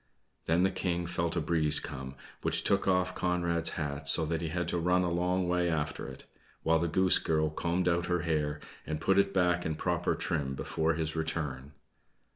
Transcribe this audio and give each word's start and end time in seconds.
Then 0.45 0.63
the 0.63 0.71
King 0.71 1.05
felt 1.05 1.35
a 1.35 1.39
breeze 1.39 1.79
come, 1.79 2.15
which 2.41 2.63
took 2.63 2.87
off 2.87 3.13
Conrad's 3.13 3.69
hat, 3.77 4.07
so 4.07 4.25
that 4.25 4.41
he 4.41 4.47
had 4.47 4.67
to 4.69 4.79
run 4.79 5.03
a 5.03 5.11
long 5.11 5.47
way 5.47 5.69
after 5.69 6.07
it; 6.07 6.23
while 6.63 6.79
the 6.79 6.87
Goose 6.87 7.19
Girl 7.19 7.51
combed 7.51 7.87
out 7.87 8.07
her 8.07 8.21
hair 8.21 8.59
and 8.87 8.99
put 8.99 9.19
it 9.19 9.31
back 9.31 9.63
in 9.63 9.75
proper 9.75 10.15
trim 10.15 10.55
before 10.55 10.95
his 10.95 11.15
return. 11.15 11.73